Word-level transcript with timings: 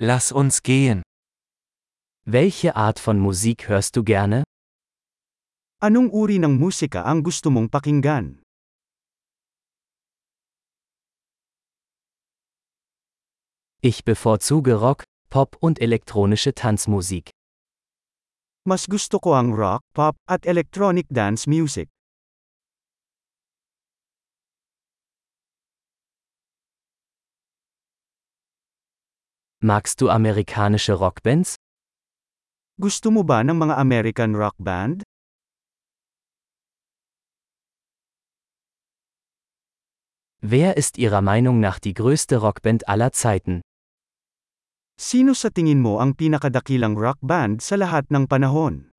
Lass 0.00 0.30
uns 0.30 0.62
gehen. 0.62 1.02
Welche 2.24 2.76
Art 2.76 3.00
von 3.00 3.18
Musik 3.18 3.68
hörst 3.68 3.96
du 3.96 4.04
gerne? 4.04 4.44
Anong 5.82 6.14
uri 6.14 6.38
ng 6.38 6.54
musika 6.54 7.02
ang 7.02 7.26
gusto 7.26 7.50
mong 7.50 7.66
pakinggan? 7.66 8.38
Ich 13.82 14.04
bevorzuge 14.06 14.78
Rock, 14.78 15.02
Pop 15.30 15.58
und 15.58 15.82
elektronische 15.82 16.54
Tanzmusik. 16.54 17.34
Mas 18.62 18.86
gusto 18.86 19.18
ko 19.18 19.34
ang 19.34 19.50
rock, 19.50 19.82
pop, 19.94 20.14
at 20.30 20.46
electronic 20.46 21.10
dance 21.10 21.50
music. 21.50 21.90
Magst 29.60 30.00
du 30.00 30.08
amerikanische 30.08 30.92
Rockbands? 30.92 31.56
Gusto 32.78 33.10
mo 33.10 33.26
ba 33.26 33.42
ng 33.42 33.58
mga 33.58 33.74
American 33.74 34.38
rock 34.38 34.54
band? 34.54 35.02
Wer 40.38 40.78
ist 40.78 40.94
Ihrer 40.94 41.26
Meinung 41.26 41.58
nach 41.58 41.82
die 41.82 41.90
größte 41.90 42.38
Rockband 42.38 42.86
aller 42.86 43.10
Zeiten? 43.10 43.58
Sino 44.94 45.34
sa 45.34 45.50
tingin 45.50 45.82
mo 45.82 45.98
ang 45.98 46.14
pinakadakilang 46.14 46.94
rock 46.94 47.18
band 47.18 47.58
sa 47.58 47.74
lahat 47.74 48.06
ng 48.14 48.30
panahon? 48.30 48.94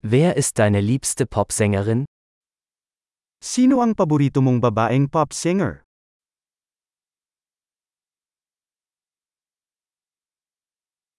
Wer 0.00 0.40
ist 0.40 0.56
deine 0.56 0.80
liebste 0.80 1.28
Popsängerin? 1.28 2.08
Sino 3.40 3.84
ang 3.84 3.92
paborito 3.92 4.40
mong 4.40 4.58
babaeng 4.60 5.06
pop 5.08 5.32
singer? 5.32 5.86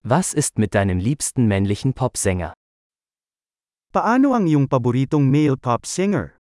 Was 0.08 0.32
ist 0.32 0.58
mit 0.58 0.73
deinem 0.73 1.00
liebsten 1.00 1.48
männlichen 1.52 1.92
Popsänger? 1.92 2.54
Paano 3.92 4.32
ang 4.32 4.48
iyong 4.48 4.72
paboritong 4.72 5.28
male 5.28 5.60
pop 5.60 5.84
singer? 5.84 6.40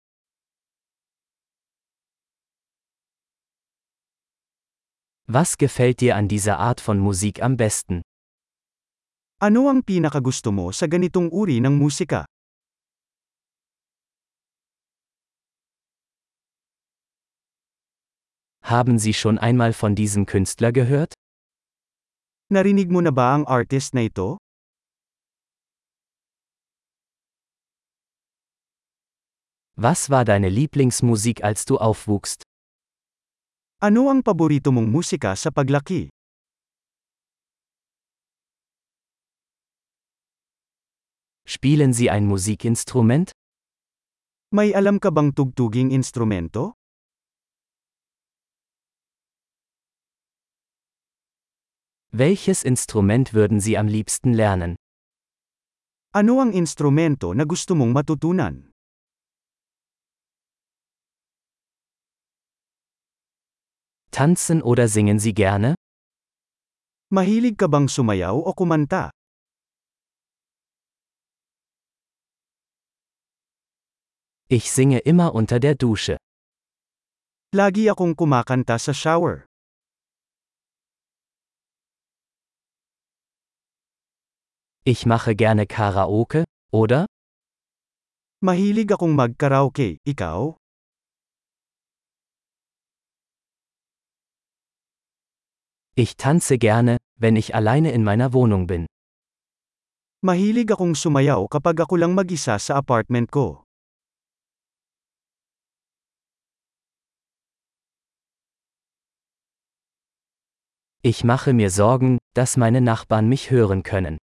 Was 5.26 5.58
gefällt 5.58 6.00
dir 6.00 6.14
an 6.14 6.30
dieser 6.30 6.62
Art 6.62 6.80
von 6.80 7.02
Musik 7.02 7.42
am 7.42 7.58
besten? 7.58 8.00
Ano 9.42 9.66
ang 9.66 9.82
pinakagusto 9.82 10.54
mo 10.54 10.70
sa 10.70 10.86
ganitong 10.86 11.28
uri 11.34 11.58
ng 11.58 11.74
musika? 11.74 12.24
Haben 18.68 18.98
Sie 18.98 19.14
schon 19.14 19.38
einmal 19.38 19.72
von 19.72 19.94
diesem 19.94 20.26
Künstler 20.26 20.72
gehört? 20.72 21.14
Narinig 22.52 22.92
mo 22.92 23.00
na 23.00 23.08
ba 23.08 23.32
ang 23.32 23.48
artist 23.48 23.96
na 23.96 24.04
ito? 24.04 24.36
Was 29.72 30.10
war 30.10 30.28
deine 30.28 30.52
Lieblingsmusik 30.52 31.40
als 31.40 31.64
du 31.64 31.80
aufwuchst? 31.80 32.44
Ano 33.80 34.12
ang 34.12 34.20
paborito 34.20 34.68
mong 34.68 34.84
musika 34.84 35.32
sa 35.32 35.48
paglaki? 35.48 36.12
Spielen 41.48 41.96
Sie 41.96 42.12
ein 42.12 42.28
Musikinstrument? 42.28 43.32
May 44.52 44.76
alam 44.76 45.00
ka 45.00 45.08
bang 45.08 45.32
tugtuging 45.32 45.88
instrumento? 45.88 46.77
Welches 52.12 52.64
Instrument 52.64 53.34
würden 53.34 53.60
Sie 53.60 53.76
am 53.76 53.86
liebsten 53.86 54.32
lernen? 54.32 54.76
Ano 56.16 56.40
ang 56.40 56.56
instrumento 56.56 57.36
na 57.36 57.44
gusto 57.44 57.76
mong 57.76 57.92
matutunan? 57.92 58.72
Tanzen 64.10 64.62
oder 64.64 64.88
singen 64.88 65.20
Sie 65.20 65.36
gerne? 65.36 65.76
Mahilig 67.12 67.60
ka 67.60 67.68
bang 67.68 67.92
sumayaw 67.92 68.40
o 68.40 68.56
kumanta? 68.56 69.12
Ich 74.48 74.72
singe 74.72 75.04
immer 75.04 75.34
unter 75.36 75.60
der 75.60 75.76
Dusche. 75.76 76.16
Lagi 77.52 77.92
akong 77.92 78.16
kumakanta 78.16 78.80
sa 78.80 78.96
shower. 78.96 79.47
Ich 84.88 85.04
mache 85.04 85.36
gerne 85.36 85.66
Karaoke, 85.66 86.44
oder? 86.72 87.04
Mahilig 88.40 88.88
akong 88.88 89.12
mag-karaoke, 89.12 90.00
ikaw? 90.08 90.56
Ich 95.92 96.16
tanze 96.16 96.56
gerne, 96.56 96.96
wenn 97.20 97.36
ich 97.36 97.54
alleine 97.54 97.92
in 97.92 98.02
meiner 98.02 98.32
Wohnung 98.32 98.64
bin. 98.66 98.86
Mahilig 100.24 100.72
akong 100.72 100.96
sumayaw 100.96 101.44
kapag 101.52 101.84
ako 101.84 102.00
lang 102.00 102.16
mag-isa 102.16 102.56
sa 102.56 102.80
apartment 102.80 103.28
ko. 103.28 103.68
Ich 111.04 111.28
mache 111.28 111.52
mir 111.52 111.68
Sorgen, 111.68 112.16
dass 112.32 112.56
meine 112.56 112.80
Nachbarn 112.80 113.28
mich 113.28 113.52
hören 113.52 113.84
können. 113.84 114.16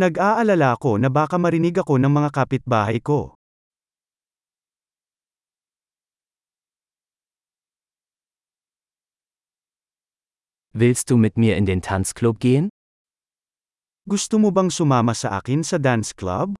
Nag-aalala 0.00 0.80
ako 0.80 0.96
na 0.96 1.12
baka 1.12 1.36
marinig 1.36 1.76
ako 1.76 2.00
ng 2.00 2.08
mga 2.08 2.32
kapitbahay 2.32 3.04
ko. 3.04 3.36
Willst 10.72 11.12
du 11.12 11.20
mit 11.20 11.36
mir 11.36 11.60
in 11.60 11.68
den 11.68 11.84
Tanzclub 11.84 12.40
gehen? 12.40 12.72
Gusto 14.08 14.40
mo 14.40 14.48
bang 14.48 14.72
sumama 14.72 15.12
sa 15.12 15.36
akin 15.36 15.60
sa 15.60 15.76
dance 15.76 16.16
club? 16.16 16.56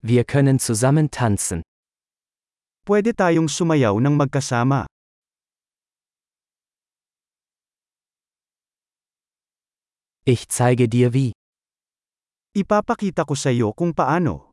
Wir 0.00 0.24
können 0.24 0.56
zusammen 0.56 1.12
tanzen. 1.12 1.60
Pwede 2.88 3.12
tayong 3.12 3.52
sumayaw 3.52 4.00
ng 4.00 4.16
magkasama. 4.16 4.88
Ich 10.28 10.44
zeige 10.52 10.92
dir 10.92 11.14
wie. 11.16 11.32
Ipapakita 12.52 13.24
ko 13.24 13.32
sa 13.32 13.48
iyo 13.48 13.72
kung 13.72 13.96
paano. 13.96 14.47